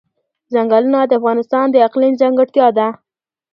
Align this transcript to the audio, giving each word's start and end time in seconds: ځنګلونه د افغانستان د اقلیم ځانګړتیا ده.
ځنګلونه 0.53 0.99
د 1.05 1.11
افغانستان 1.19 1.65
د 1.71 1.75
اقلیم 1.87 2.13
ځانګړتیا 2.21 2.67
ده. 2.77 2.87